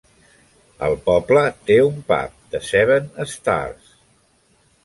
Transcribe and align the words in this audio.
El 0.87 0.95
poble 1.09 1.43
té 1.69 1.77
un 1.89 2.01
pub, 2.09 2.41
"The 2.55 2.65
Seven 2.71 3.13
Stars". 3.37 3.97